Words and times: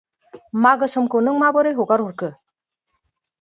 मागो 0.63 0.87
समखौ 0.93 1.21
नों 1.27 1.35
माबोरै 1.43 1.75
हगारो 1.81 2.09
हरखो? 2.09 2.31